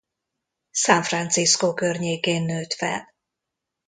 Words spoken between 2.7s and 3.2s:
fel.